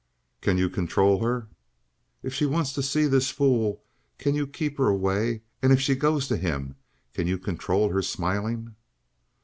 "Can 0.41 0.57
you 0.57 0.67
control 0.67 1.19
her? 1.21 1.47
If 2.23 2.33
she 2.33 2.47
wants 2.47 2.73
to 2.73 2.81
see 2.81 3.05
this 3.05 3.29
fool 3.29 3.83
can 4.17 4.33
you 4.33 4.47
keep 4.47 4.79
her 4.79 4.87
away, 4.87 5.43
and 5.61 5.71
if 5.71 5.79
she 5.79 5.93
goes 5.93 6.27
to 6.29 6.37
him 6.37 6.73
can 7.13 7.27
you 7.27 7.37
control 7.37 7.89
her 7.89 8.01
smiling?" 8.01 8.73